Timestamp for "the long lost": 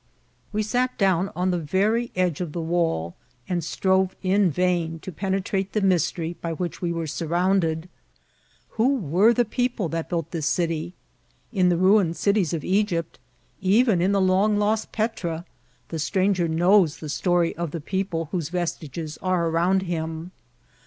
14.11-14.91